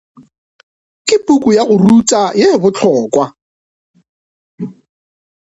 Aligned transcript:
Ke 1.07 1.15
puku 1.25 1.49
ya 1.55 1.63
go 1.69 1.75
tura 1.87 2.21
ye 2.39 2.47
bohlokwa. 2.61 3.25